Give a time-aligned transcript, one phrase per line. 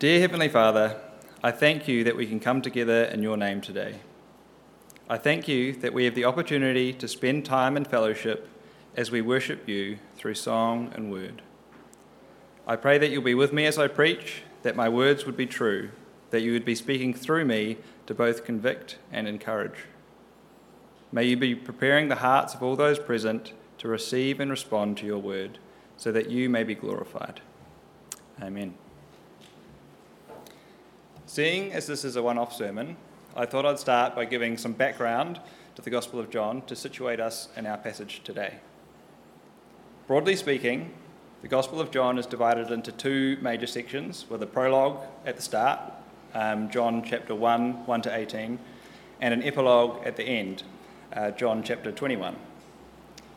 [0.00, 0.98] Dear Heavenly Father,
[1.42, 3.96] I thank you that we can come together in your name today.
[5.10, 8.48] I thank you that we have the opportunity to spend time in fellowship
[8.96, 11.42] as we worship you through song and word.
[12.66, 15.44] I pray that you'll be with me as I preach, that my words would be
[15.44, 15.90] true,
[16.30, 17.76] that you would be speaking through me
[18.06, 19.84] to both convict and encourage.
[21.12, 25.04] May you be preparing the hearts of all those present to receive and respond to
[25.04, 25.58] your word,
[25.98, 27.42] so that you may be glorified.
[28.40, 28.72] Amen.
[31.30, 32.96] Seeing as this is a one off sermon,
[33.36, 35.38] I thought I'd start by giving some background
[35.76, 38.54] to the Gospel of John to situate us in our passage today.
[40.08, 40.92] Broadly speaking,
[41.42, 45.42] the Gospel of John is divided into two major sections with a prologue at the
[45.42, 45.78] start,
[46.34, 48.58] um, John chapter 1, 1 to 18,
[49.20, 50.64] and an epilogue at the end,
[51.12, 52.34] uh, John chapter 21.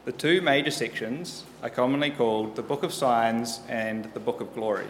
[0.06, 4.56] The two major sections are commonly called the Book of Signs and the Book of
[4.56, 4.90] Glory.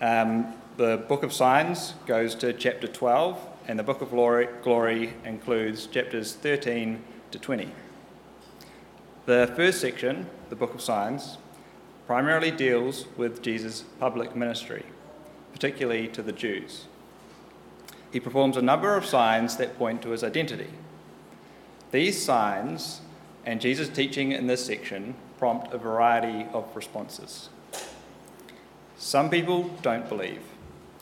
[0.00, 3.38] Um, the Book of Signs goes to chapter 12,
[3.68, 7.70] and the Book of Glory, includes chapters 13 to 20.
[9.26, 11.38] The first section, the Book of Signs,
[12.08, 14.84] primarily deals with Jesus' public ministry,
[15.52, 16.86] particularly to the Jews.
[18.10, 20.70] He performs a number of signs that point to his identity.
[21.92, 23.00] These signs
[23.46, 27.48] and Jesus' teaching in this section prompt a variety of responses.
[28.96, 30.42] Some people don't believe.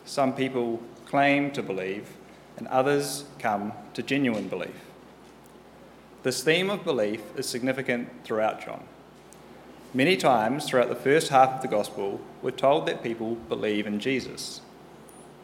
[0.05, 2.09] Some people claim to believe,
[2.57, 4.75] and others come to genuine belief.
[6.23, 8.83] This theme of belief is significant throughout John.
[9.93, 13.99] Many times throughout the first half of the Gospel, we're told that people believe in
[13.99, 14.61] Jesus.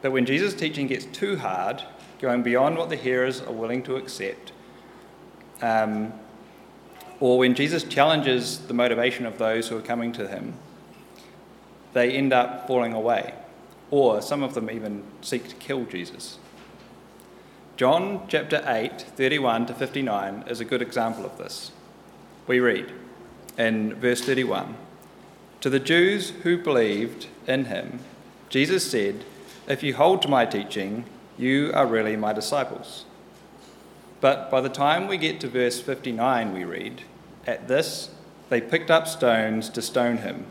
[0.01, 1.83] But when Jesus' teaching gets too hard,
[2.19, 4.51] going beyond what the hearers are willing to accept,
[5.61, 6.13] um,
[7.19, 10.53] or when Jesus challenges the motivation of those who are coming to him,
[11.93, 13.33] they end up falling away
[13.91, 16.37] or some of them even seek to kill Jesus.
[17.77, 21.71] John chapter 8, 31 to 59 is a good example of this.
[22.45, 22.91] We read
[23.57, 24.75] in verse 31
[25.61, 27.99] To the Jews who believed in him,
[28.49, 29.23] Jesus said,
[29.67, 31.05] If you hold to my teaching,
[31.37, 33.05] you are really my disciples.
[34.21, 37.03] But by the time we get to verse 59, we read,
[37.47, 38.09] At this,
[38.49, 40.45] they picked up stones to stone him.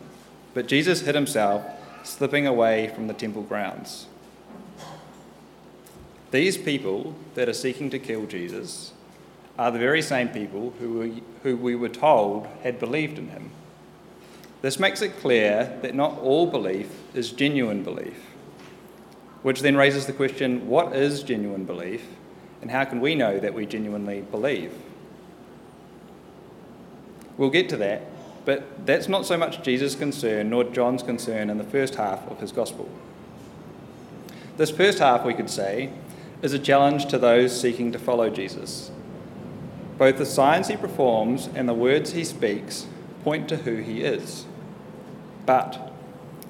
[0.55, 1.63] But Jesus hid himself
[2.03, 4.07] slipping away from the temple grounds.
[6.31, 8.93] These people that are seeking to kill Jesus
[9.59, 13.51] are the very same people who we, who we were told had believed in him.
[14.61, 18.21] This makes it clear that not all belief is genuine belief,
[19.43, 22.05] which then raises the question what is genuine belief,
[22.61, 24.73] and how can we know that we genuinely believe?
[27.37, 28.03] We'll get to that,
[28.49, 32.41] but that's not so much Jesus' concern nor John's concern in the first half of
[32.41, 32.89] his gospel.
[34.57, 35.91] This first half, we could say,
[36.41, 38.91] is a challenge to those seeking to follow Jesus.
[39.99, 42.87] Both the signs he performs and the words he speaks
[43.23, 44.47] point to who he is.
[45.45, 45.93] But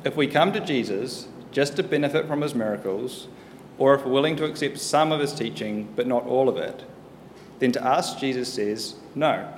[0.04, 3.26] if we come to Jesus just to benefit from his miracles,
[3.76, 6.84] or if we're willing to accept some of his teaching but not all of it,
[7.58, 9.53] then to us Jesus says, No,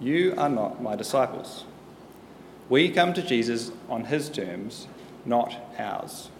[0.00, 1.66] you are not my disciples.
[2.68, 4.88] We come to Jesus on his terms,
[5.24, 6.30] not ours.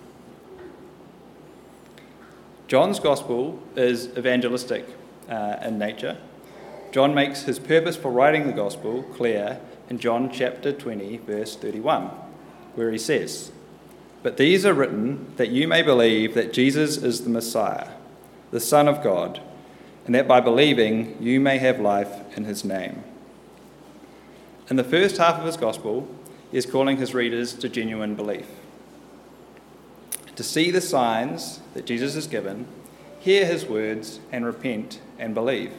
[2.66, 4.86] John's gospel is evangelistic
[5.28, 6.16] uh, in nature.
[6.92, 12.10] John makes his purpose for writing the gospel clear in John chapter 20, verse 31,
[12.74, 13.52] where he says,
[14.22, 17.88] But these are written that you may believe that Jesus is the Messiah,
[18.50, 19.42] the Son of God,
[20.06, 23.04] and that by believing you may have life in his name.
[24.70, 26.08] In the first half of his gospel,
[26.50, 28.46] he is calling his readers to genuine belief.
[30.36, 32.66] To see the signs that Jesus has given,
[33.20, 35.72] hear his words, and repent and believe.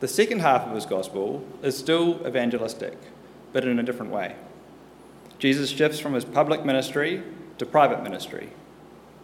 [0.00, 2.96] The second half of his gospel is still evangelistic,
[3.52, 4.34] but in a different way.
[5.38, 7.22] Jesus shifts from his public ministry
[7.58, 8.48] to private ministry.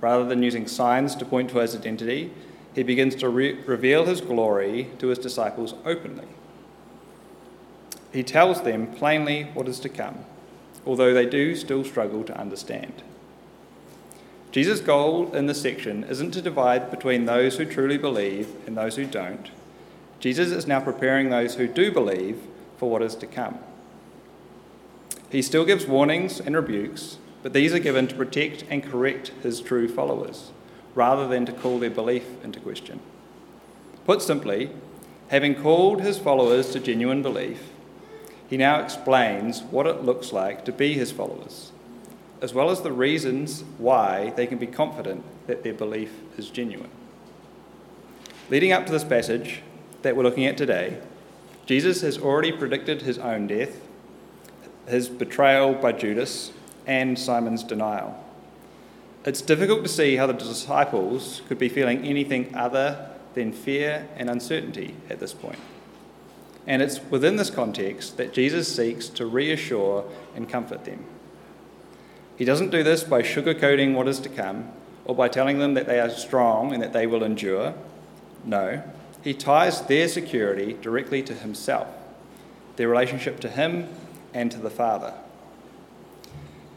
[0.01, 2.31] Rather than using signs to point to his identity,
[2.75, 6.29] he begins to re- reveal his glory to his disciples openly.
[8.13, 10.25] He tells them plainly what is to come,
[10.87, 13.03] although they do still struggle to understand.
[14.51, 18.97] Jesus' goal in this section isn't to divide between those who truly believe and those
[18.97, 19.51] who don't.
[20.21, 22.41] Jesus is now preparing those who do believe
[22.79, 23.59] for what is to come.
[25.31, 29.61] He still gives warnings and rebukes, but these are given to protect and correct his
[29.61, 30.51] true followers,
[30.95, 33.01] rather than to call their belief into question.
[34.07, 34.71] Put simply,
[35.29, 37.71] having called his followers to genuine belief,
[38.49, 41.73] he now explains what it looks like to be his followers,
[42.41, 46.91] as well as the reasons why they can be confident that their belief is genuine.
[48.51, 49.63] Leading up to this passage
[50.03, 50.99] that we're looking at today,
[51.67, 53.81] Jesus has already predicted his own death,
[54.87, 56.53] his betrayal by Judas,
[56.87, 58.25] and Simon's denial.
[59.27, 64.31] It's difficult to see how the disciples could be feeling anything other than fear and
[64.31, 65.59] uncertainty at this point.
[66.69, 70.05] And it's within this context that Jesus seeks to reassure
[70.37, 71.03] and comfort them.
[72.37, 74.71] He doesn't do this by sugarcoating what is to come
[75.07, 77.73] or by telling them that they are strong and that they will endure.
[78.45, 78.83] No,
[79.25, 81.89] he ties their security directly to himself,
[82.77, 83.89] their relationship to him
[84.35, 85.15] and to the Father.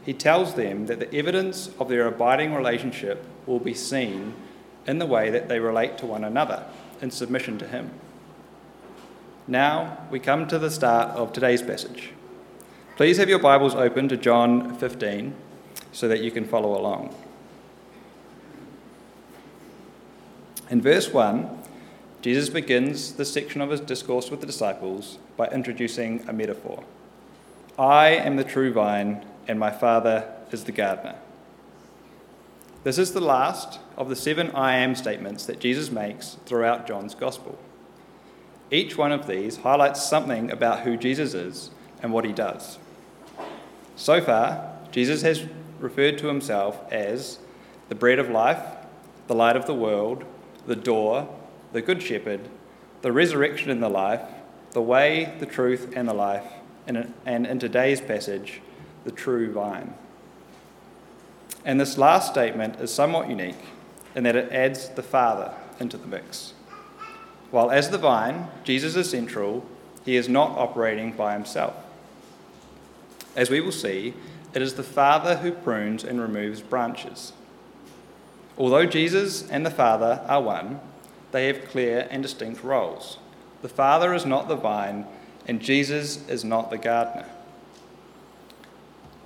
[0.06, 4.34] He tells them that the evidence of their abiding relationship will be seen
[4.86, 6.64] in the way that they relate to one another
[7.02, 7.90] in submission to him.
[9.48, 12.10] Now we come to the start of today's passage.
[12.96, 15.34] Please have your Bibles open to John 15
[15.90, 17.12] so that you can follow along.
[20.70, 21.58] In verse 1,
[22.22, 26.84] Jesus begins this section of his discourse with the disciples by introducing a metaphor.
[27.76, 31.16] I am the true vine, and my Father is the gardener.
[32.84, 37.16] This is the last of the seven I am statements that Jesus makes throughout John's
[37.16, 37.58] Gospel.
[38.72, 41.70] Each one of these highlights something about who Jesus is
[42.02, 42.78] and what he does.
[43.96, 45.44] So far, Jesus has
[45.78, 47.38] referred to himself as
[47.90, 48.62] the bread of life,
[49.26, 50.24] the light of the world,
[50.66, 51.28] the door,
[51.72, 52.48] the good shepherd,
[53.02, 54.22] the resurrection and the life,
[54.70, 56.46] the way, the truth, and the life,
[56.86, 58.62] and, and in today's passage,
[59.04, 59.92] the true vine.
[61.62, 63.60] And this last statement is somewhat unique
[64.14, 66.54] in that it adds the Father into the mix.
[67.52, 69.64] While as the vine, Jesus is central,
[70.06, 71.76] he is not operating by himself.
[73.36, 74.14] As we will see,
[74.54, 77.34] it is the Father who prunes and removes branches.
[78.56, 80.80] Although Jesus and the Father are one,
[81.30, 83.18] they have clear and distinct roles.
[83.60, 85.06] The Father is not the vine,
[85.46, 87.26] and Jesus is not the gardener.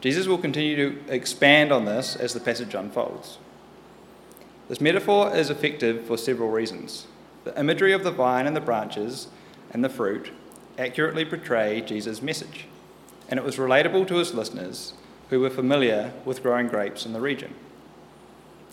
[0.01, 3.39] Jesus will continue to expand on this as the passage unfolds.
[4.69, 7.07] This metaphor is effective for several reasons.
[7.47, 9.29] The imagery of the vine and the branches
[9.71, 10.33] and the fruit
[10.77, 12.67] accurately portray Jesus' message,
[13.29, 14.95] and it was relatable to his listeners
[15.31, 17.55] who were familiar with growing grapes in the region.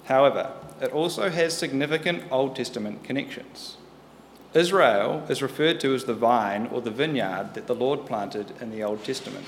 [0.05, 3.77] However, it also has significant Old Testament connections.
[4.55, 8.71] Israel is referred to as the vine or the vineyard that the Lord planted in
[8.71, 9.45] the Old Testament.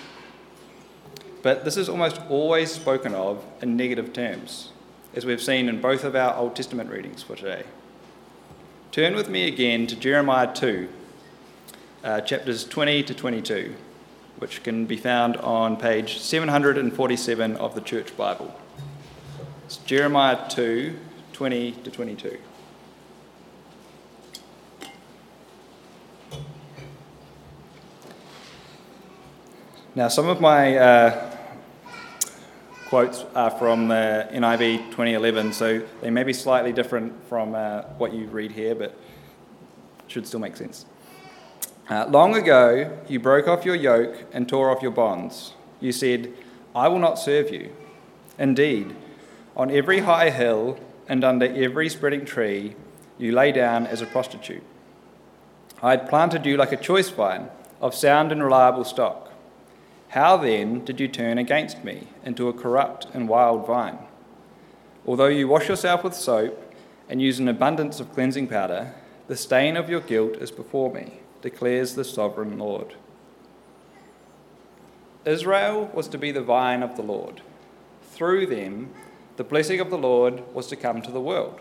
[1.41, 4.69] But this is almost always spoken of in negative terms,
[5.15, 7.63] as we've seen in both of our Old Testament readings for today.
[8.95, 10.87] Turn with me again to Jeremiah 2,
[12.05, 13.75] uh, chapters 20 to 22
[14.37, 18.57] which can be found on page 747 of the Church Bible.
[19.65, 20.97] It's Jeremiah 2
[21.33, 22.37] 20 to 22.
[29.93, 31.34] Now, some of my uh,
[32.95, 38.13] quotes are from the NIV 2011, so they may be slightly different from uh, what
[38.13, 38.97] you read here, but
[40.07, 40.85] should still make sense.
[41.89, 45.55] Uh, long ago, you broke off your yoke and tore off your bonds.
[45.81, 46.31] You said,
[46.73, 47.75] I will not serve you.
[48.39, 48.95] Indeed,
[49.57, 52.77] on every high hill and under every spreading tree,
[53.17, 54.63] you lay down as a prostitute.
[55.83, 57.49] I had planted you like a choice vine
[57.81, 59.24] of sound and reliable stock.
[60.15, 63.97] How then did you turn against me into a corrupt and wild vine?
[65.05, 66.73] Although you wash yourself with soap
[67.09, 68.93] and use an abundance of cleansing powder,
[69.27, 72.95] the stain of your guilt is before me declares the sovereign Lord.
[75.25, 77.41] Israel was to be the vine of the Lord.
[78.01, 78.91] Through them,
[79.35, 81.59] the blessing of the Lord was to come to the world.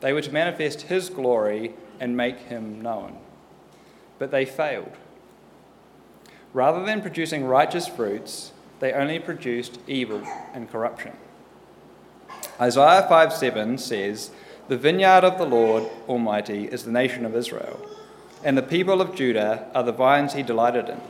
[0.00, 3.18] They were to manifest his glory and make him known.
[4.18, 4.96] But they failed.
[6.52, 11.12] Rather than producing righteous fruits, they only produced evil and corruption.
[12.60, 14.30] Isaiah 5 7 says,
[14.68, 17.80] The vineyard of the Lord Almighty is the nation of Israel
[18.44, 21.00] and the people of Judah are the vines he delighted in.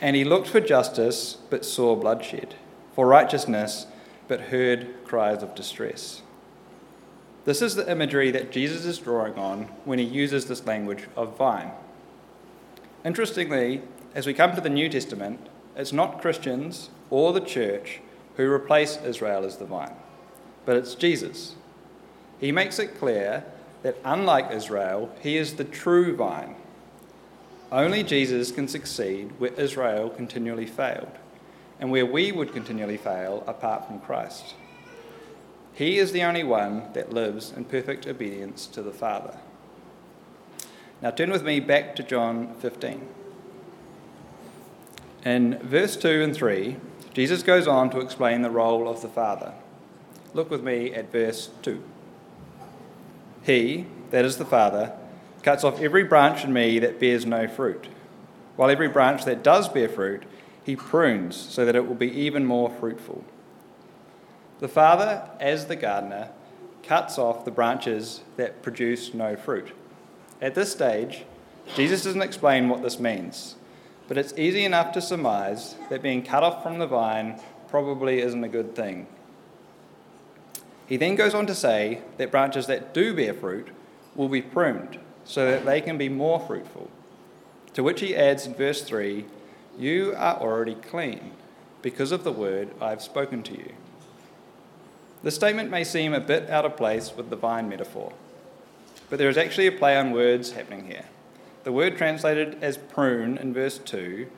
[0.00, 2.54] And he looked for justice, but saw bloodshed,
[2.94, 3.86] for righteousness,
[4.28, 6.22] but heard cries of distress.
[7.44, 11.36] This is the imagery that Jesus is drawing on when he uses this language of
[11.36, 11.70] vine.
[13.04, 13.82] Interestingly,
[14.16, 18.00] as we come to the New Testament, it's not Christians or the church
[18.38, 19.94] who replace Israel as the vine,
[20.64, 21.54] but it's Jesus.
[22.40, 23.44] He makes it clear
[23.82, 26.56] that unlike Israel, he is the true vine.
[27.70, 31.12] Only Jesus can succeed where Israel continually failed.
[31.78, 34.54] and where we would continually fail apart from Christ.
[35.74, 39.36] He is the only one that lives in perfect obedience to the Father.
[41.02, 43.06] Now turn with me back to John 15.
[45.26, 46.76] In verse 2 and 3,
[47.12, 49.54] Jesus goes on to explain the role of the Father.
[50.34, 51.82] Look with me at verse 2.
[53.42, 54.92] He, that is the Father,
[55.42, 57.88] cuts off every branch in me that bears no fruit,
[58.54, 60.22] while every branch that does bear fruit,
[60.62, 63.24] he prunes so that it will be even more fruitful.
[64.60, 66.28] The Father, as the gardener,
[66.84, 69.72] cuts off the branches that produce no fruit.
[70.40, 71.24] At this stage,
[71.74, 73.56] Jesus doesn't explain what this means,
[74.08, 78.44] but it's easy enough to surmise that being cut off from the vine probably isn't
[78.44, 79.06] a good thing.
[80.86, 83.68] He then goes on to say that branches that do bear fruit
[84.14, 86.88] will be pruned so that they can be more fruitful.
[87.74, 89.26] To which he adds in verse 3
[89.78, 91.32] you are already clean
[91.82, 93.72] because of the word I have spoken to you.
[95.22, 98.12] The statement may seem a bit out of place with the vine metaphor,
[99.10, 101.04] but there is actually a play on words happening here.
[101.66, 104.28] The word translated as prune in verse 2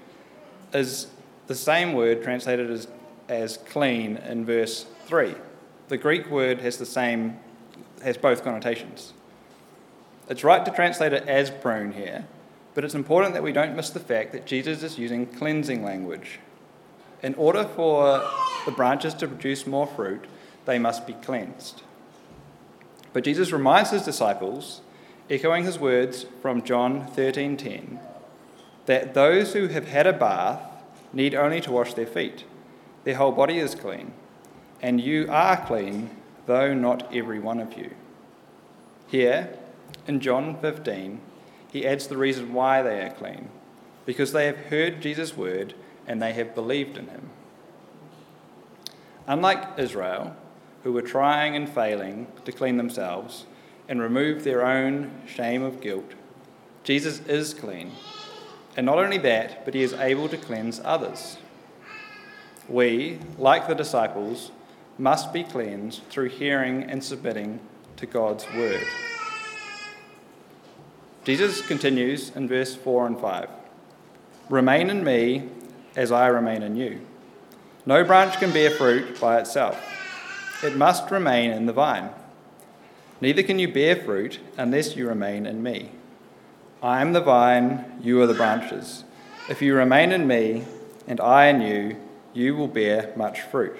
[0.73, 1.09] is
[1.47, 2.89] the same word translated as,
[3.29, 5.35] as clean in verse 3.
[5.89, 7.39] The Greek word has the same
[8.03, 9.13] has both connotations.
[10.31, 12.27] It's right to translate it as prune here,
[12.73, 16.39] but it's important that we don't miss the fact that Jesus is using cleansing language.
[17.23, 18.27] In order for
[18.65, 20.25] the branches to produce more fruit,
[20.65, 21.83] they must be cleansed.
[23.13, 24.81] But Jesus reminds his disciples,
[25.31, 27.99] echoing his words from John 13:10,
[28.87, 30.63] that those who have had a bath
[31.13, 32.45] need only to wash their feet.
[33.05, 34.13] Their whole body is clean,
[34.83, 36.11] and you are clean,
[36.47, 37.91] though not every one of you.
[39.07, 39.51] Here,
[40.07, 41.21] in John 15,
[41.71, 43.49] he adds the reason why they are clean
[44.07, 45.75] because they have heard Jesus' word
[46.07, 47.29] and they have believed in him.
[49.27, 50.35] Unlike Israel,
[50.83, 53.45] who were trying and failing to clean themselves
[53.89, 56.13] and remove their own shame of guilt,
[56.85, 57.93] Jesus is clean.
[58.77, 61.39] And not only that, but he is able to cleanse others.
[62.69, 64.53] We, like the disciples,
[64.99, 67.61] must be cleansed through hearing and submitting
[67.97, 68.87] to God's word.
[71.25, 73.49] Jesus continues in verse 4 and 5
[74.49, 75.49] Remain in me
[75.95, 77.01] as I remain in you.
[77.85, 79.79] No branch can bear fruit by itself,
[80.63, 82.11] it must remain in the vine.
[83.21, 85.91] Neither can you bear fruit unless you remain in me.
[86.83, 89.03] I am the vine, you are the branches.
[89.49, 90.65] If you remain in me,
[91.09, 91.97] and I in you,
[92.33, 93.77] you will bear much fruit.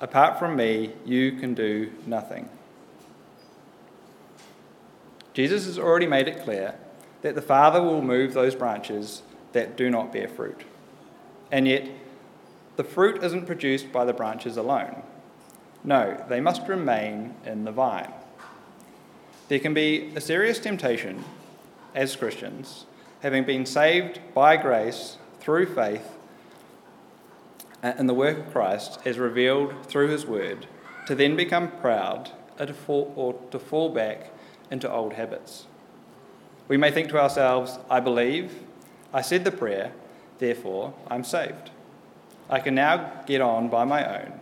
[0.00, 2.48] Apart from me, you can do nothing.
[5.32, 6.74] Jesus has already made it clear
[7.22, 9.22] that the Father will move those branches
[9.52, 10.62] that do not bear fruit.
[11.50, 11.88] And yet,
[12.76, 15.02] the fruit isn't produced by the branches alone.
[15.82, 18.12] No, they must remain in the vine.
[19.50, 21.24] There can be a serious temptation
[21.92, 22.86] as Christians,
[23.20, 26.08] having been saved by grace through faith
[27.82, 30.68] in the work of Christ as revealed through his word,
[31.08, 32.30] to then become proud
[32.60, 34.30] or to fall, or to fall back
[34.70, 35.66] into old habits.
[36.68, 38.54] We may think to ourselves, I believe,
[39.12, 39.90] I said the prayer,
[40.38, 41.70] therefore I'm saved.
[42.48, 44.38] I can now get on by my own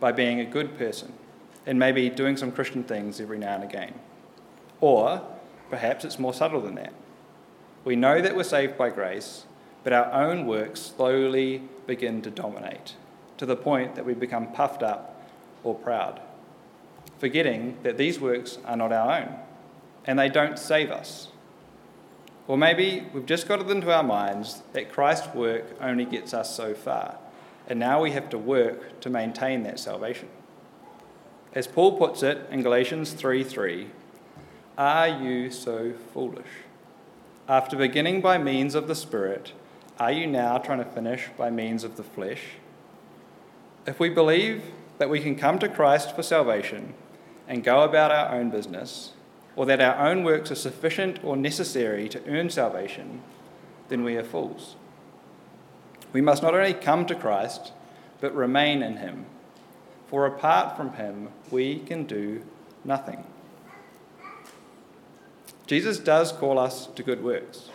[0.00, 1.14] by being a good person
[1.64, 3.94] and maybe doing some Christian things every now and again.
[4.80, 5.22] Or
[5.68, 6.92] perhaps it's more subtle than that.
[7.84, 9.44] We know that we're saved by grace,
[9.84, 12.94] but our own works slowly begin to dominate
[13.38, 15.26] to the point that we become puffed up
[15.64, 16.20] or proud,
[17.18, 19.34] forgetting that these works are not our own
[20.06, 21.28] and they don't save us.
[22.46, 26.54] Or maybe we've just got it into our minds that Christ's work only gets us
[26.54, 27.18] so far,
[27.68, 30.28] and now we have to work to maintain that salvation.
[31.54, 33.88] As Paul puts it in Galatians 3 3,
[34.80, 36.64] are you so foolish?
[37.46, 39.52] After beginning by means of the Spirit,
[39.98, 42.40] are you now trying to finish by means of the flesh?
[43.86, 44.64] If we believe
[44.96, 46.94] that we can come to Christ for salvation
[47.46, 49.12] and go about our own business,
[49.54, 53.20] or that our own works are sufficient or necessary to earn salvation,
[53.90, 54.76] then we are fools.
[56.14, 57.72] We must not only come to Christ,
[58.22, 59.26] but remain in Him.
[60.06, 62.46] For apart from Him, we can do
[62.82, 63.26] nothing.
[65.70, 67.68] Jesus does call us to good works,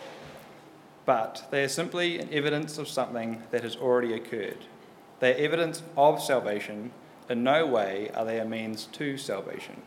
[1.06, 4.66] but they are simply an evidence of something that has already occurred.
[5.20, 6.90] They are evidence of salvation.
[7.30, 9.80] In no way are they a means to salvation.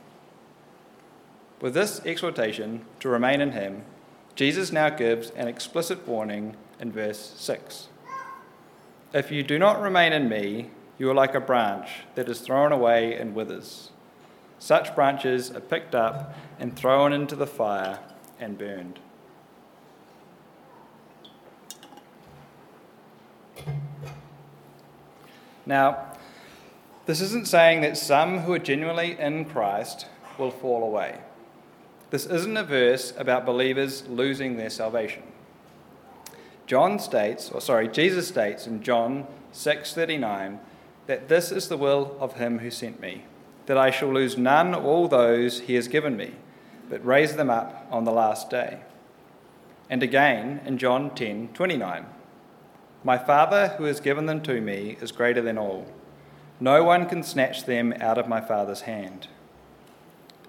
[1.61, 3.83] With this exhortation to remain in him,
[4.33, 7.89] Jesus now gives an explicit warning in verse 6.
[9.13, 12.71] If you do not remain in me, you are like a branch that is thrown
[12.71, 13.91] away and withers.
[14.59, 17.99] Such branches are picked up and thrown into the fire
[18.39, 18.99] and burned.
[25.65, 26.13] Now,
[27.05, 30.05] this isn't saying that some who are genuinely in Christ
[30.37, 31.19] will fall away.
[32.09, 35.23] This isn't a verse about believers losing their salvation.
[36.65, 40.59] John states, or sorry, Jesus states in John 6:39
[41.07, 43.25] that this is the will of him who sent me,
[43.69, 46.31] that I shall lose none of all those he has given me,
[46.89, 48.79] but raise them up on the last day.
[49.91, 52.07] And again in John 10:29,
[53.03, 55.85] my Father who has given them to me is greater than all.
[56.59, 59.27] No one can snatch them out of my Father's hand.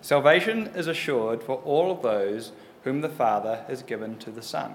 [0.01, 2.53] Salvation is assured for all of those
[2.85, 4.75] whom the Father has given to the Son.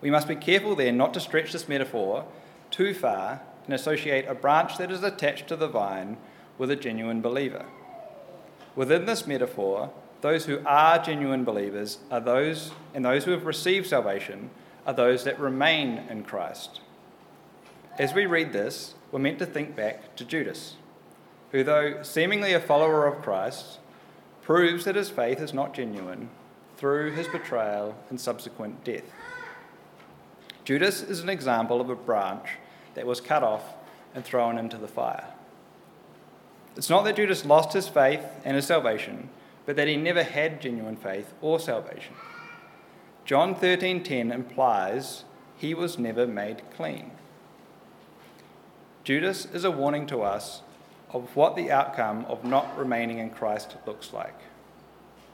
[0.00, 2.24] We must be careful then not to stretch this metaphor
[2.70, 6.16] too far and associate a branch that is attached to the vine
[6.58, 7.64] with a genuine believer.
[8.76, 13.86] Within this metaphor, those who are genuine believers are those, and those who have received
[13.86, 14.50] salvation
[14.86, 16.80] are those that remain in Christ.
[17.98, 20.76] As we read this, we're meant to think back to Judas,
[21.52, 23.78] who, though seemingly a follower of Christ,
[24.42, 26.30] proves that his faith is not genuine
[26.76, 29.04] through his betrayal and subsequent death.
[30.64, 32.48] Judas is an example of a branch
[32.94, 33.64] that was cut off
[34.14, 35.26] and thrown into the fire.
[36.76, 39.30] It's not that Judas lost his faith and his salvation,
[39.66, 42.14] but that he never had genuine faith or salvation.
[43.24, 45.24] John 13:10 implies
[45.56, 47.10] he was never made clean.
[49.04, 50.62] Judas is a warning to us
[51.10, 54.38] of what the outcome of not remaining in Christ looks like.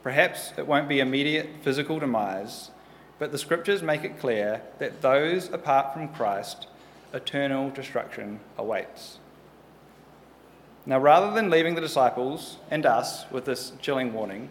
[0.02, 2.70] Perhaps it won't be immediate physical demise,
[3.18, 6.66] but the scriptures make it clear that those apart from Christ,
[7.12, 9.18] eternal destruction awaits.
[10.86, 14.50] Now, rather than leaving the disciples and us with this chilling warning,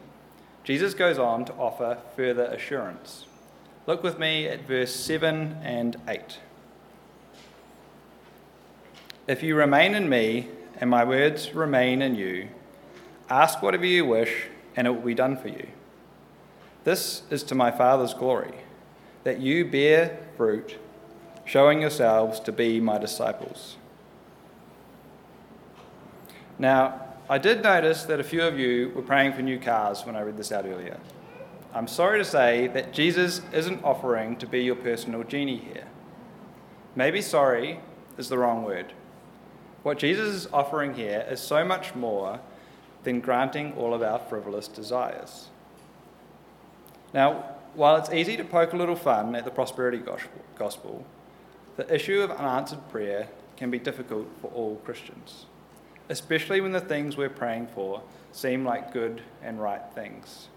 [0.64, 3.26] Jesus goes on to offer further assurance.
[3.86, 6.40] Look with me at verse 7 and 8.
[9.28, 10.48] If you remain in me
[10.80, 12.48] and my words remain in you,
[13.30, 15.68] ask whatever you wish and it will be done for you.
[16.84, 18.56] This is to my Father's glory,
[19.24, 20.78] that you bear fruit,
[21.46, 23.78] showing yourselves to be my disciples.
[26.64, 30.16] Now, I did notice that a few of you were praying for new cars when
[30.16, 30.98] I read this out earlier.
[31.74, 35.88] I'm sorry to say that Jesus isn't offering to be your personal genie here.
[36.96, 37.82] Maybe sorry
[38.18, 38.94] is the wrong word.
[39.82, 42.40] What Jesus is offering here is so much more
[43.04, 45.50] than granting all of our frivolous desires.
[47.14, 50.02] Now, while it's easy to poke a little fun at the prosperity
[50.58, 51.06] gospel,
[51.76, 55.48] the issue of unanswered prayer can be difficult for all Christians,
[56.10, 60.48] especially when the things we're praying for seem like good and right things.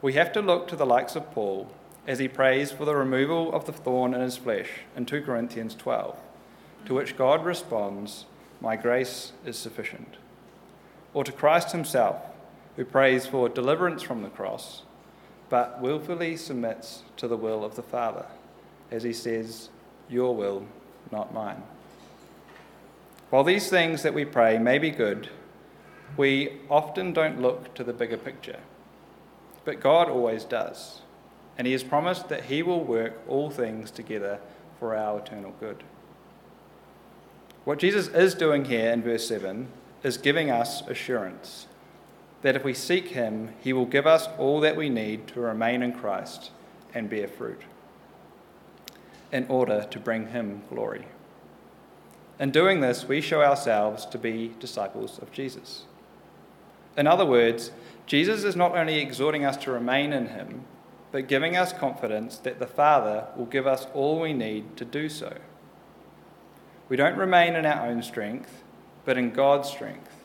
[0.00, 1.70] We have to look to the likes of Paul
[2.06, 5.74] as he prays for the removal of the thorn in his flesh in 2 Corinthians
[5.74, 6.18] 12,
[6.86, 8.26] to which God responds,
[8.60, 10.16] My grace is sufficient.
[11.14, 12.16] Or to Christ himself,
[12.76, 14.82] who prays for deliverance from the cross
[15.52, 18.24] but wilfully submits to the will of the Father,
[18.90, 19.68] as he says,
[20.08, 20.64] Your will,
[21.10, 21.62] not mine.
[23.32, 25.30] While these things that we pray may be good,
[26.18, 28.58] we often don't look to the bigger picture.
[29.64, 31.00] But God always does,
[31.56, 34.38] and He has promised that He will work all things together
[34.78, 35.82] for our eternal good.
[37.64, 39.66] What Jesus is doing here in verse 7
[40.02, 41.68] is giving us assurance
[42.42, 45.82] that if we seek Him, He will give us all that we need to remain
[45.82, 46.50] in Christ
[46.92, 47.62] and bear fruit
[49.32, 51.06] in order to bring Him glory.
[52.42, 55.84] In doing this, we show ourselves to be disciples of Jesus.
[56.96, 57.70] In other words,
[58.04, 60.64] Jesus is not only exhorting us to remain in Him,
[61.12, 65.08] but giving us confidence that the Father will give us all we need to do
[65.08, 65.38] so.
[66.88, 68.64] We don't remain in our own strength,
[69.04, 70.24] but in God's strength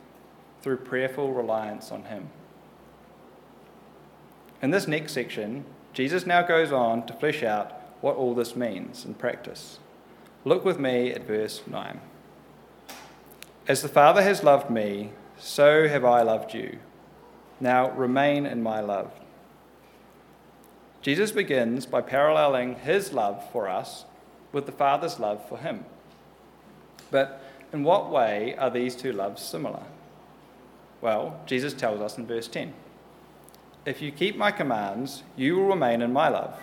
[0.60, 2.30] through prayerful reliance on Him.
[4.60, 9.04] In this next section, Jesus now goes on to flesh out what all this means
[9.04, 9.78] in practice.
[10.44, 12.00] Look with me at verse 9.
[13.66, 16.78] As the Father has loved me, so have I loved you.
[17.60, 19.10] Now remain in my love.
[21.02, 24.04] Jesus begins by paralleling his love for us
[24.52, 25.84] with the Father's love for him.
[27.10, 29.82] But in what way are these two loves similar?
[31.00, 32.74] Well, Jesus tells us in verse 10
[33.86, 36.58] If you keep my commands, you will remain in my love,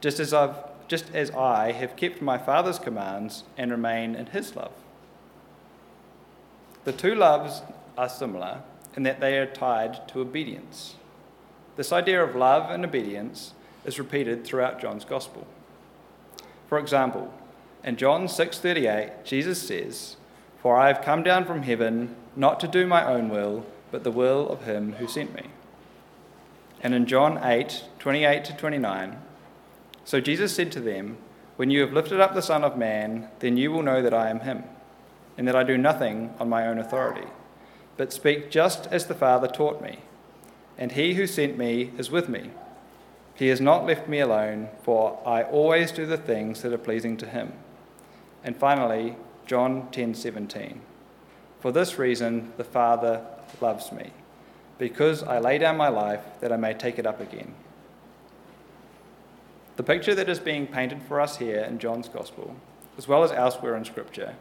[0.00, 0.56] just as, I've,
[0.92, 4.72] just as I have kept my Father's commands and remain in his love.
[6.84, 7.62] The two loves
[7.96, 8.60] are similar
[8.94, 10.96] in that they are tied to obedience.
[11.76, 13.54] This idea of love and obedience
[13.86, 15.46] is repeated throughout John's Gospel.
[16.68, 17.32] For example,
[17.82, 20.18] in John 6:38, Jesus says,
[20.60, 24.10] "For I have come down from heaven not to do my own will, but the
[24.10, 25.44] will of him who sent me."
[26.82, 29.16] And in John 8:28 to 29,
[30.04, 31.18] so Jesus said to them,
[31.56, 34.30] When you have lifted up the Son of Man, then you will know that I
[34.30, 34.64] am him,
[35.36, 37.28] and that I do nothing on my own authority,
[37.96, 40.00] but speak just as the Father taught me.
[40.76, 42.50] And he who sent me is with me.
[43.34, 47.16] He has not left me alone, for I always do the things that are pleasing
[47.18, 47.52] to him.
[48.44, 50.80] And finally, John 10:17.
[51.60, 53.24] For this reason the Father
[53.60, 54.10] loves me,
[54.78, 57.54] because I lay down my life that I may take it up again.
[59.76, 62.56] The picture that is being painted for us here in John's Gospel,
[62.98, 64.34] as well as elsewhere in Scripture,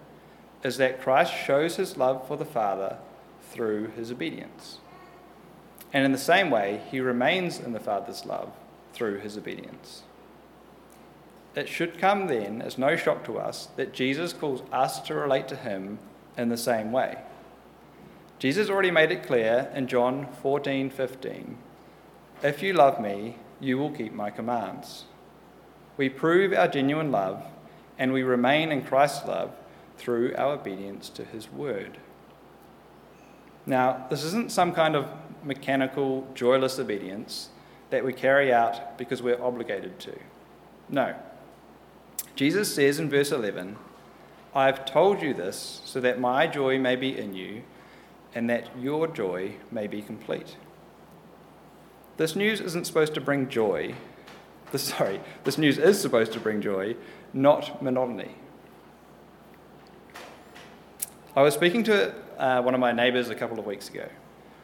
[0.64, 2.98] is that Christ shows his love for the Father
[3.42, 4.80] through his obedience.
[5.94, 8.52] And in the same way, he remains in the Father's love
[8.94, 10.04] through his obedience.
[11.56, 15.48] It should come then as no shock to us that Jesus calls us to relate
[15.50, 16.00] to him
[16.38, 17.20] in the same way.
[18.40, 21.58] Jesus already made it clear in John 14:15,
[22.42, 25.06] "If you love me, you will keep my commands."
[26.02, 27.46] We prove our genuine love
[28.00, 29.52] and we remain in Christ's love
[30.00, 32.00] through our obedience to his word.
[33.68, 35.08] Now, this isn't some kind of
[35.44, 37.50] mechanical, joyless obedience
[37.92, 40.18] that we carry out because we're obligated to.
[40.90, 41.14] No.
[42.36, 43.76] Jesus says in verse 11,
[44.56, 47.62] I have told you this so that my joy may be in you
[48.34, 50.58] and that your joy may be complete.
[52.18, 53.94] This news isn't supposed to bring joy.
[54.72, 56.96] This, sorry, this news is supposed to bring joy,
[57.34, 58.36] not monotony.
[61.36, 64.08] I was speaking to uh, one of my neighbours a couple of weeks ago.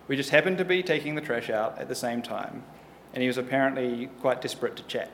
[0.07, 2.63] We just happened to be taking the trash out at the same time,
[3.13, 5.11] and he was apparently quite desperate to chat.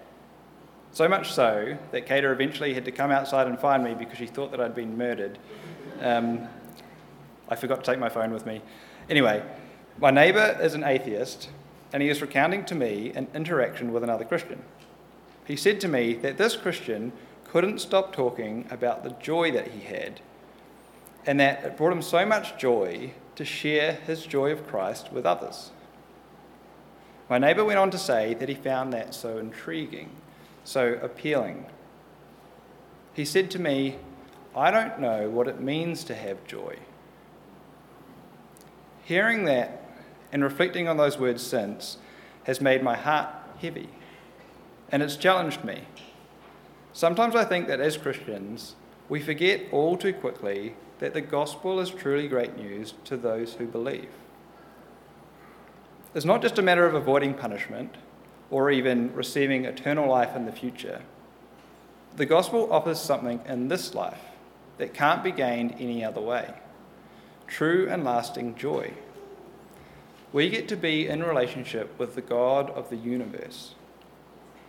[0.91, 4.27] So much so that Kater eventually had to come outside and find me because she
[4.27, 5.39] thought that I'd been murdered.
[6.01, 6.47] Um,
[7.49, 8.61] I forgot to take my phone with me.
[9.09, 9.43] Anyway,
[9.97, 11.49] my neighbour is an atheist,
[11.91, 14.61] and he is recounting to me an interaction with another Christian.
[15.45, 17.11] He said to me that this Christian
[17.45, 20.21] couldn't stop talking about the joy that he had,
[21.25, 25.25] and that it brought him so much joy to share his joy of Christ with
[25.25, 25.71] others.
[27.29, 30.09] My neighbour went on to say that he found that so intriguing,
[30.63, 31.65] so appealing.
[33.13, 33.97] He said to me,
[34.55, 36.77] I don't know what it means to have joy.
[39.03, 39.83] Hearing that
[40.31, 41.97] and reflecting on those words since
[42.43, 43.29] has made my heart
[43.59, 43.89] heavy,
[44.93, 45.81] and it's challenged me.
[46.93, 48.75] Sometimes I think that as Christians,
[49.09, 53.65] we forget all too quickly that the gospel is truly great news to those who
[53.65, 54.11] believe.
[56.13, 57.95] It's not just a matter of avoiding punishment
[58.51, 61.01] or even receiving eternal life in the future.
[62.15, 64.21] The gospel offers something in this life
[64.77, 66.53] that can't be gained any other way
[67.47, 68.93] true and lasting joy.
[70.31, 73.73] We get to be in relationship with the God of the universe.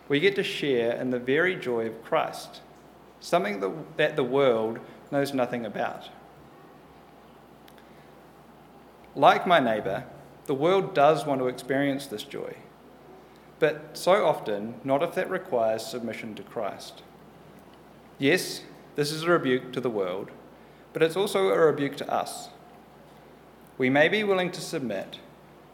[0.09, 2.61] We get to share in the very joy of Christ,
[3.21, 3.61] something
[3.97, 4.79] that the world
[5.11, 6.09] knows nothing about.
[9.15, 10.05] Like my neighbour,
[10.47, 12.57] the world does want to experience this joy,
[13.59, 17.03] but so often not if that requires submission to Christ.
[18.19, 18.63] Yes,
[18.97, 20.31] this is a rebuke to the world,
[20.93, 22.51] but it's also a rebuke to us.
[23.79, 25.19] We may be willing to submit,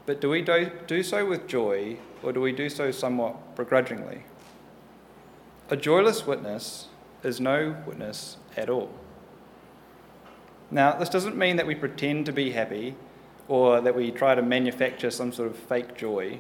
[0.07, 4.25] but do we do, do so with joy or do we do so somewhat begrudgingly?
[5.71, 6.89] A joyless witness
[7.23, 8.91] is no witness at all.
[10.71, 12.97] Now, this doesn't mean that we pretend to be happy
[13.49, 16.39] or that we try to manufacture some sort of fake joy.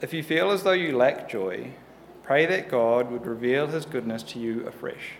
[0.00, 1.72] If you feel as though you lack joy,
[2.22, 5.12] pray that God would reveal his goodness to you afresh.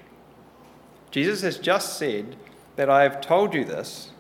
[1.11, 2.37] Jesus has just said
[2.76, 4.11] that I have told you this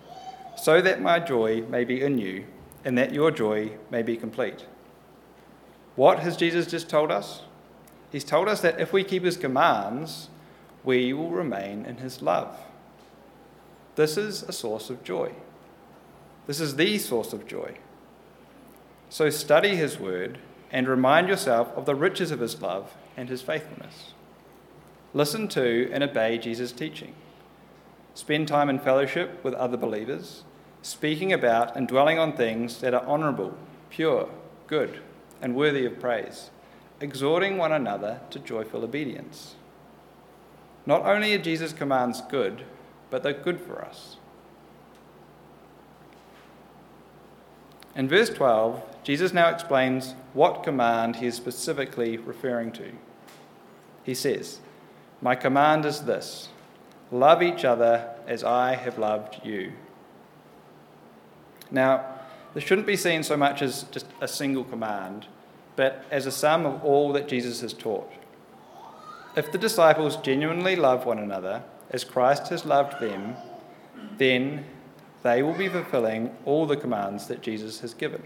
[0.56, 2.46] so that my joy may be in you
[2.86, 4.64] and that your joy may be complete.
[5.96, 7.42] What has Jesus just told us?
[8.12, 10.30] He's told us that if we keep his commands,
[10.84, 12.56] we will remain in his love.
[13.96, 15.32] This is a source of joy.
[16.46, 17.78] This is the source of joy.
[19.08, 20.38] So study his word
[20.70, 24.12] and remind yourself of the riches of his love and his faithfulness.
[25.12, 27.14] Listen to and obey Jesus' teaching.
[28.14, 30.44] Spend time in fellowship with other believers,
[30.86, 33.52] speaking about and dwelling on things that are honourable,
[33.90, 34.28] pure,
[34.68, 35.00] good,
[35.42, 36.50] and worthy of praise.
[36.98, 39.56] exhorting one another to joyful obedience.
[40.86, 42.62] Not only are Jesus' commands good,
[43.10, 44.16] but they're good for us.
[47.94, 52.92] In verse 12, Jesus now explains what command he is specifically referring to.
[54.04, 54.60] He says,
[55.20, 56.48] My command is this
[57.10, 59.72] love each other as I have loved you.
[61.70, 62.04] Now,
[62.54, 65.26] this shouldn't be seen so much as just a single command,
[65.76, 68.10] but as a sum of all that Jesus has taught.
[69.36, 73.36] If the disciples genuinely love one another as Christ has loved them,
[74.16, 74.64] then
[75.22, 78.22] they will be fulfilling all the commands that Jesus has given.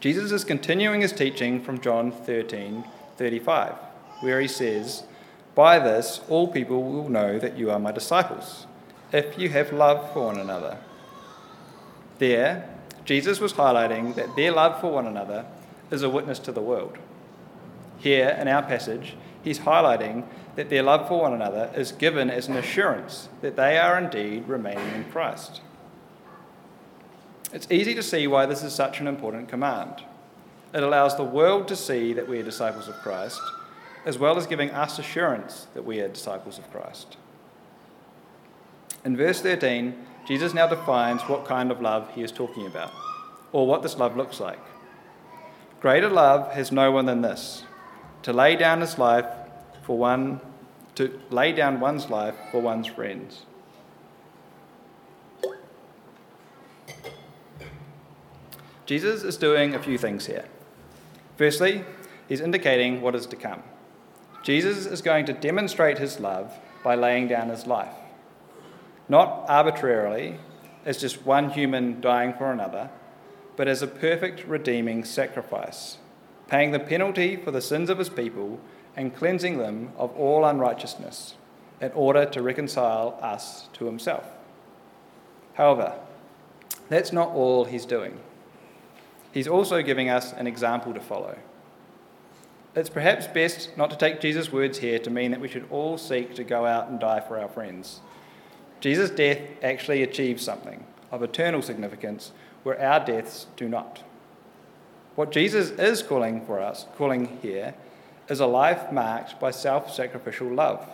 [0.00, 2.84] Jesus is continuing his teaching from John 13
[3.16, 3.72] 35,
[4.20, 5.04] where he says,
[5.54, 8.66] By this all people will know that you are my disciples,
[9.12, 10.78] if you have love for one another.
[12.18, 12.68] There,
[13.04, 15.46] Jesus was highlighting that their love for one another
[15.90, 16.98] is a witness to the world.
[17.98, 20.24] Here, in our passage, he's highlighting
[20.56, 24.48] that their love for one another is given as an assurance that they are indeed
[24.48, 25.60] remaining in Christ.
[27.52, 30.02] It's easy to see why this is such an important command.
[30.74, 33.40] It allows the world to see that we are disciples of Christ,
[34.04, 37.16] as well as giving us assurance that we are disciples of Christ.
[39.04, 39.94] In verse 13,
[40.26, 42.92] Jesus now defines what kind of love he is talking about,
[43.52, 44.58] or what this love looks like.
[45.80, 47.62] Greater love has no one than this
[48.22, 49.26] to lay down his life
[49.84, 50.40] for one,
[50.96, 53.46] to lay down one's life for one's friends.
[58.84, 60.46] Jesus is doing a few things here.
[61.36, 61.84] Firstly,
[62.28, 63.62] he's indicating what is to come.
[64.42, 67.94] Jesus is going to demonstrate his love by laying down his life
[69.08, 70.38] not arbitrarily
[70.84, 72.90] as just one human dying for another,
[73.56, 75.98] but as a perfect redeeming sacrifice,
[76.48, 78.60] paying the penalty for the sins of his people
[78.96, 81.34] and cleansing them of all unrighteousness
[81.80, 84.24] in order to reconcile us to himself.
[85.54, 85.94] However,
[86.88, 88.18] that's not all he's doing.
[89.32, 91.36] He's also giving us an example to follow.
[92.74, 95.98] It's perhaps best not to take Jesus' words here to mean that we should all
[95.98, 98.00] seek to go out and die for our friends
[98.80, 104.02] Jesus' death actually achieves something of eternal significance where our deaths do not.
[105.14, 107.74] What Jesus is calling for us, calling here,
[108.28, 110.86] is a life marked by self sacrificial love,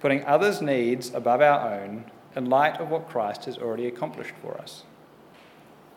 [0.00, 2.04] putting others' needs above our own
[2.36, 4.82] in light of what Christ has already accomplished for us.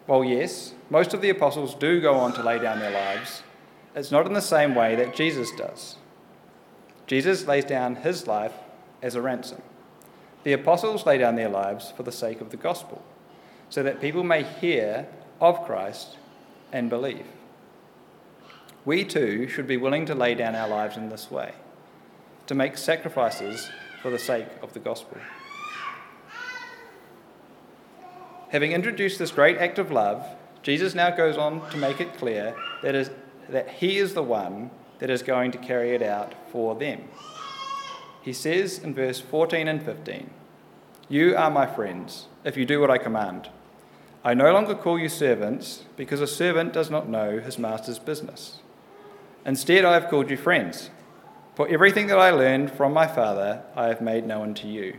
[0.05, 3.43] While, yes, most of the apostles do go on to lay down their lives,
[3.95, 5.97] it's not in the same way that Jesus does.
[7.07, 8.53] Jesus lays down his life
[9.01, 9.61] as a ransom.
[10.47, 13.03] The apostles lay down their lives for the sake of the gospel,
[13.69, 15.05] so that people may hear
[15.41, 16.15] of Christ
[16.71, 17.25] and believe.
[18.85, 21.51] We too should be willing to lay down our lives in this way,
[22.45, 23.69] to make sacrifices
[24.01, 25.17] for the sake of the gospel.
[28.47, 30.25] Having introduced this great act of love,
[30.63, 33.11] Jesus now goes on to make it clear that, is,
[33.49, 37.03] that he is the one that is going to carry it out for them.
[38.21, 40.29] He says in verse 14 and 15,
[41.09, 43.49] You are my friends, if you do what I command.
[44.23, 48.59] I no longer call you servants, because a servant does not know his master's business.
[49.45, 50.89] Instead, I have called you friends,
[51.55, 54.97] for everything that I learned from my Father I have made known to you.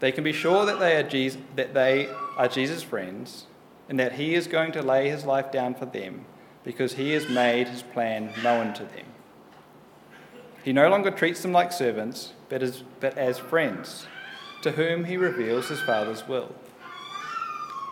[0.00, 3.46] They can be sure that they are Jesus, that they are Jesus' friends,
[3.88, 6.24] and that he is going to lay his life down for them,
[6.64, 9.06] because he has made his plan known to them.
[10.68, 14.06] He no longer treats them like servants, but as, but as friends,
[14.60, 16.54] to whom he reveals his Father's will.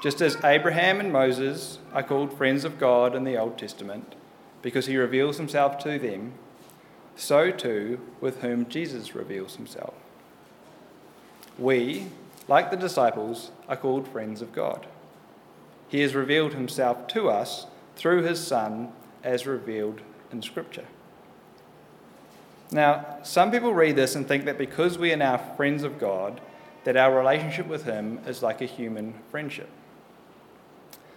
[0.03, 4.15] Just as Abraham and Moses are called friends of God in the Old Testament,
[4.61, 6.35] because he reveals himself to them,
[7.17, 9.95] so too with whom Jesus reveals himself.
[11.59, 12.09] We,
[12.47, 14.87] like the disciples, are called friends of God.
[15.89, 18.93] He has revealed himself to us through his Son
[19.25, 20.85] as revealed in Scripture.
[22.72, 26.40] Now, some people read this and think that because we are now friends of God,
[26.85, 29.68] that our relationship with Him is like a human friendship.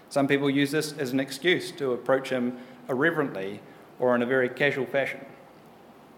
[0.10, 2.58] Some people use this as an excuse to approach Him
[2.88, 3.62] irreverently
[4.00, 5.26] or in a very casual fashion.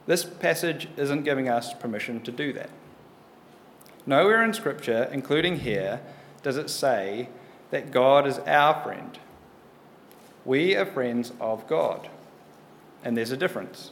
[0.06, 2.70] This passage isn't giving us permission to do that.
[4.06, 6.02] Nowhere in Scripture, including here,
[6.42, 7.30] does it say
[7.70, 9.18] that God is our friend.
[10.44, 12.10] We are friends of God,
[13.04, 13.92] and there's a difference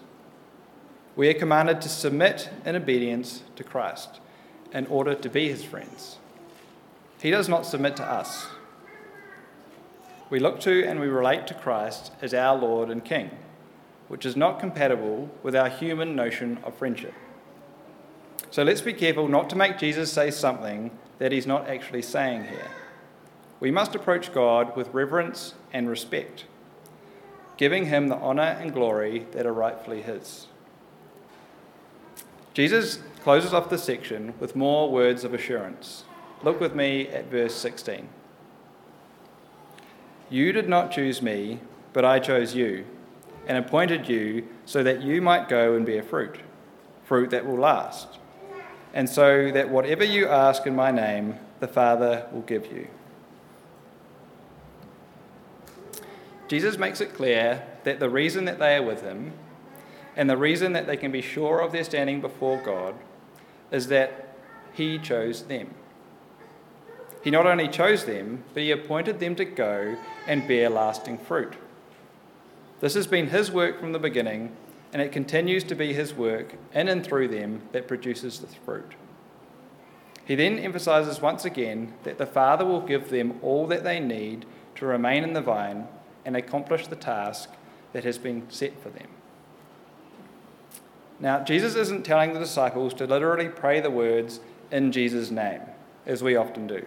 [1.19, 4.21] we are commanded to submit in obedience to Christ
[4.71, 6.17] in order to be his friends.
[7.21, 8.47] He does not submit to us.
[10.29, 13.31] we look to and we relate to Christ as our Lord and King,
[14.07, 17.13] which is not compatible with our human notion of friendship.
[18.49, 22.45] So let's be careful not to make Jesus say something that he's not actually saying
[22.45, 22.71] here.
[23.59, 26.45] We must approach God with reverence and respect,
[27.57, 30.47] giving him the honour and glory that are rightfully his.
[32.59, 36.03] Jesus closes off this section with more words of assurance.
[36.43, 38.09] Look with me at verse 16.
[40.29, 41.61] You did not choose me,
[41.93, 42.83] but I chose you,
[43.47, 46.35] and appointed you so that you might go and bear fruit,
[47.05, 48.19] fruit that will last,
[48.93, 52.89] and so that whatever you ask in my name, the Father will give you.
[56.49, 59.31] Jesus makes it clear that the reason that they are with him
[60.15, 62.95] and the reason that they can be sure of their standing before God
[63.71, 64.35] is that
[64.73, 65.73] he chose them.
[67.23, 71.53] He not only chose them, but he appointed them to go and bear lasting fruit.
[72.79, 74.55] This has been his work from the beginning,
[74.93, 78.93] and it continues to be his work in and through them that produces the fruit.
[80.25, 84.45] He then emphasizes once again that the Father will give them all that they need
[84.75, 85.87] to remain in the vine
[86.23, 87.49] and accomplish the task
[87.93, 89.07] that has been set for them.
[91.19, 94.39] Now, Jesus isn't telling the disciples to literally pray the words
[94.71, 95.61] in Jesus' name,
[96.05, 96.85] as we often do.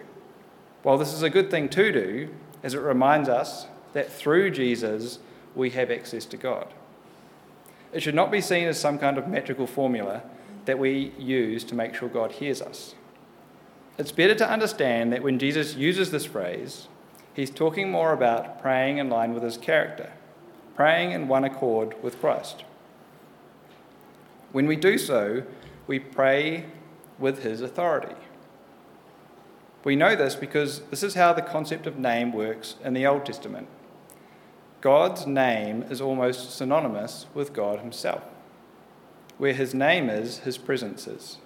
[0.81, 2.29] While this is a good thing to do,
[2.63, 5.19] as it reminds us that through Jesus
[5.55, 6.67] we have access to God.
[7.91, 10.23] It should not be seen as some kind of magical formula
[10.65, 12.95] that we use to make sure God hears us.
[13.97, 16.87] It's better to understand that when Jesus uses this phrase,
[17.35, 20.11] he's talking more about praying in line with his character,
[20.75, 22.63] praying in one accord with Christ.
[24.53, 25.43] When we do so,
[25.87, 26.67] we pray
[27.19, 28.15] with his authority.
[29.83, 33.25] We know this because this is how the concept of name works in the Old
[33.25, 33.67] Testament.
[34.79, 38.23] God's name is almost synonymous with God Himself.
[39.37, 41.37] Where His name is, His presence is.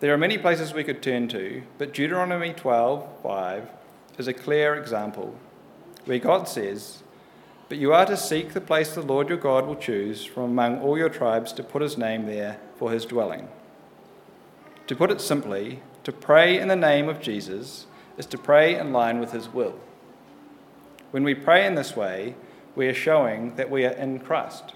[0.00, 3.68] There are many places we could turn to, but Deuteronomy 12:5
[4.18, 5.34] is a clear example
[6.04, 7.02] where God says,
[7.70, 10.80] But you are to seek the place the Lord your God will choose from among
[10.80, 13.48] all your tribes to put his name there for his dwelling.
[14.88, 17.86] To put it simply, to pray in the name of Jesus
[18.18, 19.78] is to pray in line with his will.
[21.12, 22.34] When we pray in this way,
[22.74, 24.74] we are showing that we are in Christ,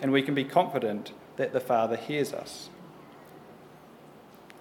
[0.00, 2.70] and we can be confident that the Father hears us.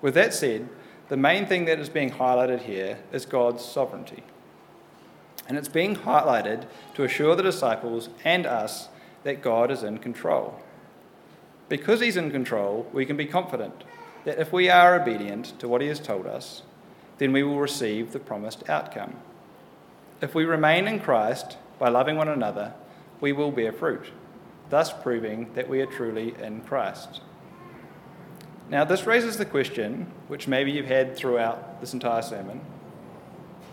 [0.02, 0.68] With that said,
[1.08, 4.24] the main thing that is being highlighted here is God's sovereignty.
[5.52, 8.88] And it's being highlighted to assure the disciples and us
[9.24, 10.58] that God is in control.
[11.68, 13.84] Because He's in control, we can be confident
[14.24, 16.62] that if we are obedient to what He has told us,
[17.18, 19.18] then we will receive the promised outcome.
[20.22, 22.74] If we remain in Christ by loving one another,
[23.20, 24.06] we will bear fruit,
[24.70, 27.20] thus proving that we are truly in Christ.
[28.70, 32.62] Now, this raises the question, which maybe you've had throughout this entire sermon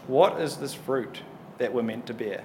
[0.09, 1.21] what is this fruit
[1.59, 2.45] that we're meant to bear?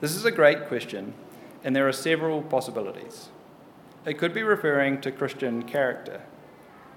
[0.00, 1.14] This is a great question,
[1.62, 3.28] and there are several possibilities.
[4.04, 6.20] It could be referring to Christian character.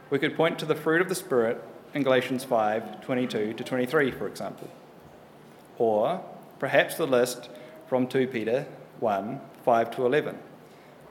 [0.09, 1.63] We could point to the fruit of the Spirit
[1.93, 4.69] in Galatians 5 22 to 23, for example.
[5.77, 6.21] Or
[6.59, 7.49] perhaps the list
[7.87, 8.65] from 2 Peter
[8.99, 10.37] 1 5 to 11,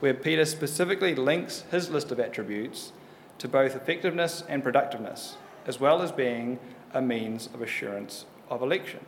[0.00, 2.92] where Peter specifically links his list of attributes
[3.38, 6.58] to both effectiveness and productiveness, as well as being
[6.92, 9.04] a means of assurance of election.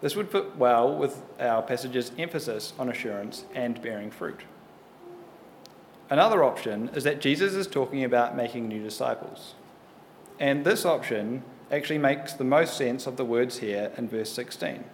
[0.00, 4.42] This would fit well with our passage's emphasis on assurance and bearing fruit.
[6.10, 9.54] Another option is that Jesus is talking about making new disciples.
[10.38, 14.84] And this option actually makes the most sense of the words here in verse 16.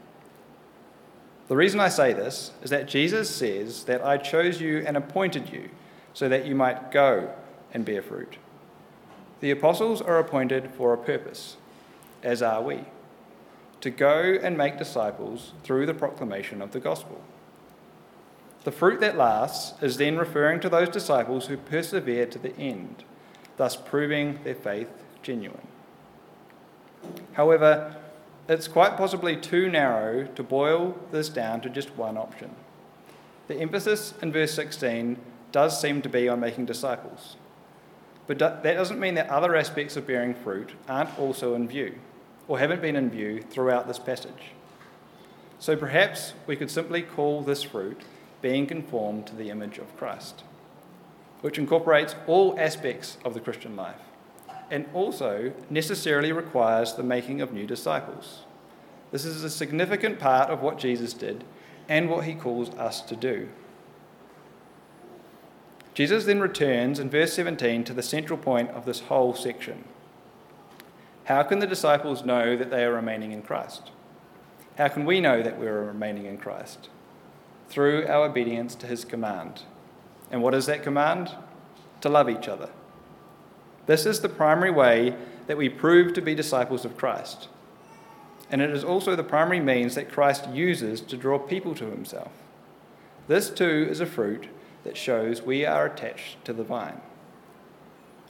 [1.49, 5.51] The reason I say this is that Jesus says that I chose you and appointed
[5.53, 5.71] you
[6.15, 7.35] so that you might go
[7.75, 8.37] and bear fruit.
[9.41, 11.57] The apostles are appointed for a purpose,
[12.23, 12.85] as are we
[13.81, 17.21] to go and make disciples through the proclamation of the gospel.
[18.65, 23.05] The fruit that lasts is then referring to those disciples who persevere to the end,
[23.57, 24.91] thus proving their faith
[25.23, 25.67] genuine.
[27.33, 27.97] However,
[28.49, 32.51] it's quite possibly too narrow to boil this down to just one option.
[33.49, 35.17] The emphasis in verse 16
[35.53, 37.37] does seem to be on making disciples.
[38.27, 41.99] But that doesn't mean that other aspects of bearing fruit aren't also in view,
[42.51, 44.51] or haven't been in view throughout this passage.
[45.61, 48.03] So perhaps we could simply call this fruit
[48.43, 50.43] being conformed to the image of Christ,
[51.43, 54.01] which incorporates all aspects of the Christian life
[54.69, 58.41] and also necessarily requires the making of new disciples.
[59.13, 61.45] This is a significant part of what Jesus did
[61.89, 63.49] and what he calls us to do.
[65.95, 69.85] Jesus then returns in verse 17 to the central point of this whole section.
[71.25, 73.91] How can the disciples know that they are remaining in Christ?
[74.79, 76.89] How can we know that we are remaining in Christ?
[77.69, 79.63] Through our obedience to his command.
[80.31, 81.35] And what is that command?
[82.01, 82.71] To love each other.
[83.87, 85.15] This is the primary way
[85.47, 87.49] that we prove to be disciples of Christ.
[88.51, 92.33] And it is also the primary means that Christ uses to draw people to himself.
[93.29, 94.49] This too is a fruit
[94.83, 97.01] that shows we are attached to the vine.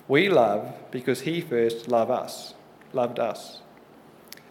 [0.08, 2.54] We love because he first loved us,
[2.92, 3.60] loved us.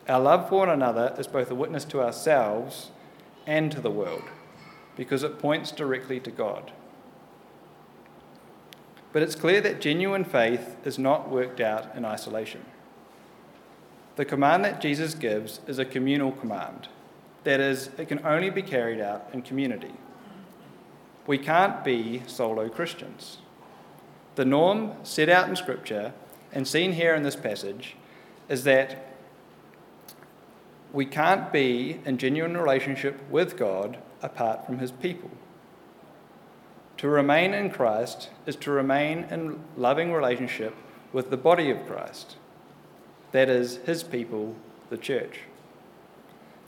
[0.08, 2.92] Our love for one another is both a witness to ourselves
[3.46, 4.24] and to the world
[4.96, 6.72] because it points directly to God.
[9.12, 12.66] But it's clear that genuine faith is not worked out in isolation.
[14.16, 16.90] The command that Jesus gives is a communal command.
[17.44, 19.94] That is, it can only be carried out in community.
[21.26, 23.38] We can't be solo Christians.
[24.36, 26.14] The norm set out in Scripture
[26.52, 27.96] and seen here in this passage
[28.50, 29.06] is that
[30.92, 35.30] we can't be in genuine relationship with God apart from His people.
[36.98, 40.76] To remain in Christ is to remain in loving relationship
[41.14, 42.36] with the body of Christ,
[43.32, 44.56] that is, His people,
[44.90, 45.42] the church.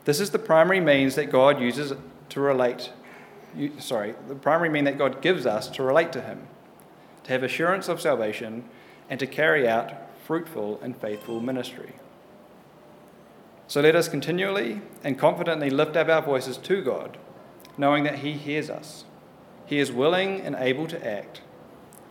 [0.04, 1.92] This is the primary means that God uses
[2.30, 2.90] to relate
[3.78, 6.46] sorry, the primary mean that God gives us to relate to Him,
[7.24, 8.64] to have assurance of salvation,
[9.10, 9.92] and to carry out
[10.24, 11.94] fruitful and faithful ministry.
[13.66, 17.16] So let us continually and confidently lift up our voices to God,
[17.76, 19.04] knowing that He hears us.
[19.66, 21.40] He is willing and able to act,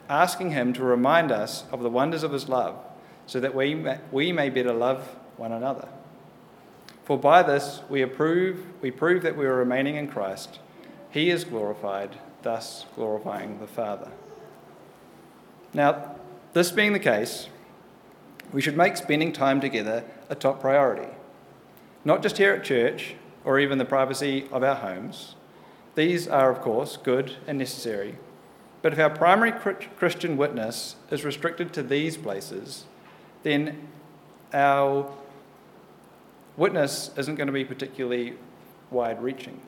[0.10, 2.78] asking Him to remind us of the wonders of His love,
[3.26, 5.88] so that we may, we may better love one another.
[7.04, 10.60] For by this we, approve, we prove that we are remaining in Christ
[11.12, 14.10] he is glorified, thus glorifying the Father.
[15.74, 16.16] Now,
[16.54, 17.50] this being the case,
[18.52, 21.10] we should make spending time together a top priority.
[22.04, 25.36] Not just here at church or even the privacy of our homes.
[25.96, 28.18] These are, of course, good and necessary.
[28.82, 29.52] But if our primary
[29.98, 32.86] Christian witness is restricted to these places,
[33.44, 33.88] then
[34.54, 35.12] our
[36.58, 38.36] witness isn't going to be particularly
[38.90, 39.62] wide reaching.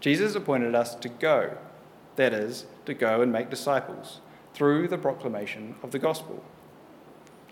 [0.00, 1.56] Jesus appointed us to go,
[2.16, 4.20] that is, to go and make disciples,
[4.54, 6.44] through the proclamation of the gospel.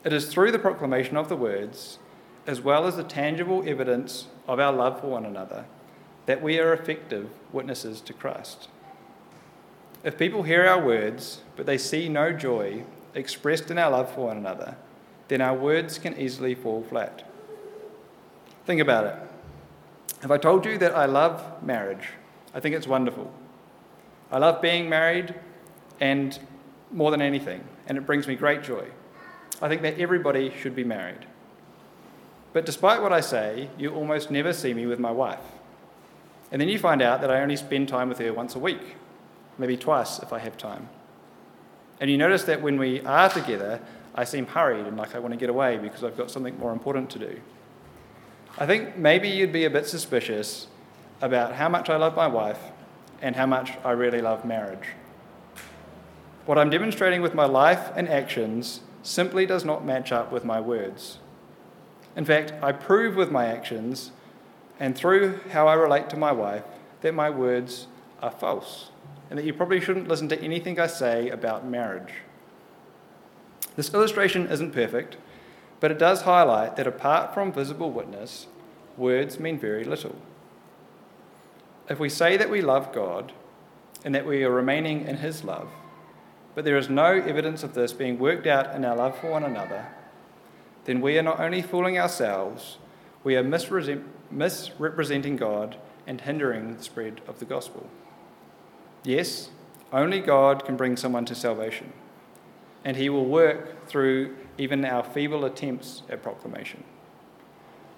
[0.05, 1.99] It is through the proclamation of the words,
[2.47, 5.65] as well as the tangible evidence of our love for one another,
[6.27, 8.69] that we are effective witnesses to Christ.
[10.05, 12.85] If people hear our words, but they see no joy
[13.15, 14.77] expressed in our love for one another,
[15.27, 17.29] then our words can easily fall flat.
[18.65, 19.17] Think about it.
[20.23, 22.11] If I told you that I love marriage,
[22.55, 23.33] I think it's wonderful.
[24.31, 25.35] I love being married
[26.01, 26.39] and
[26.93, 28.87] more than anything, and it brings me great joy.
[29.61, 31.27] I think that everybody should be married.
[32.53, 35.41] But despite what I say, you almost never see me with my wife.
[36.51, 38.97] And then you find out that I only spend time with her once a week,
[39.59, 40.89] maybe twice if I have time.
[42.01, 43.81] And you notice that when we are together,
[44.15, 46.73] I seem hurried and like I want to get away because I've got something more
[46.73, 47.41] important to do.
[48.57, 50.69] I think maybe you'd be a bit suspicious
[51.21, 52.61] about how much I love my wife
[53.21, 54.95] and how much I really love marriage.
[56.47, 60.61] What I'm demonstrating with my life and actions simply does not match up with my
[60.61, 61.19] words.
[62.17, 64.13] In fact, I prove with my actions
[64.79, 66.65] and through how I relate to my wife
[67.01, 67.87] that my words
[68.21, 68.91] are false
[69.31, 72.15] and that you probably shouldn't listen to anything I say about marriage.
[73.77, 75.17] This illustration isn't perfect,
[75.81, 78.47] but it does highlight that apart from visible witness,
[78.97, 80.17] words mean very little.
[81.89, 83.33] If we say that we love God
[84.05, 85.69] and that we are remaining in His love,
[86.59, 89.45] but there is no evidence of this being worked out in our love for one
[89.45, 89.87] another,
[90.87, 92.79] then we are not only fooling ourselves,
[93.23, 97.89] we are misrepresenting God and hindering the spread of the gospel.
[99.05, 99.51] Yes,
[99.93, 101.93] only God can bring someone to salvation,
[102.85, 106.83] and He will work through even our feeble attempts at proclamation.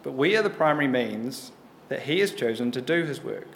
[0.03, 1.53] But we are the primary means
[1.89, 3.49] that He has chosen to do His work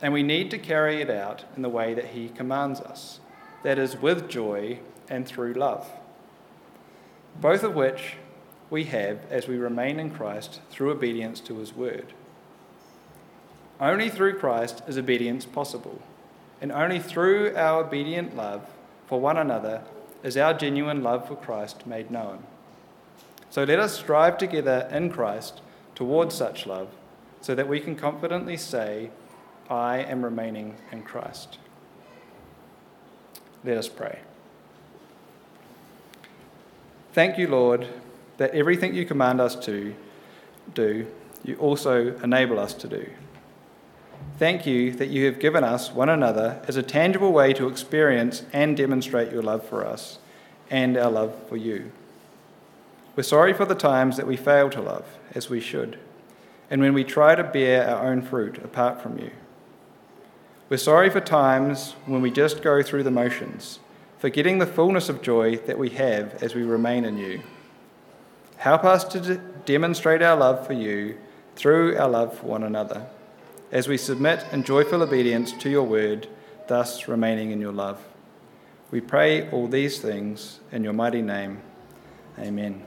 [0.00, 3.18] and we need to carry it out in the way that He commands us
[3.62, 5.88] that is, with joy and through love.
[7.40, 8.14] Both of which
[8.70, 12.12] we have as we remain in Christ through obedience to His word.
[13.80, 16.00] Only through Christ is obedience possible,
[16.60, 18.68] and only through our obedient love
[19.06, 19.82] for one another
[20.22, 22.42] is our genuine love for Christ made known.
[23.50, 25.60] So let us strive together in Christ
[25.94, 26.88] towards such love
[27.40, 29.10] so that we can confidently say,
[29.70, 31.58] I am remaining in Christ.
[33.66, 34.20] Let us pray.
[37.12, 37.88] Thank you, Lord,
[38.36, 39.92] that everything you command us to
[40.72, 41.08] do,
[41.42, 43.10] you also enable us to do.
[44.38, 48.44] Thank you that you have given us one another as a tangible way to experience
[48.52, 50.20] and demonstrate your love for us
[50.70, 51.90] and our love for you.
[53.16, 55.98] We're sorry for the times that we fail to love as we should,
[56.70, 59.32] and when we try to bear our own fruit apart from you.
[60.68, 63.78] We're sorry for times when we just go through the motions,
[64.18, 67.42] forgetting the fullness of joy that we have as we remain in you.
[68.56, 71.18] Help us to de- demonstrate our love for you
[71.54, 73.06] through our love for one another,
[73.70, 76.26] as we submit in joyful obedience to your word,
[76.66, 78.04] thus remaining in your love.
[78.90, 81.60] We pray all these things in your mighty name.
[82.40, 82.74] Amen.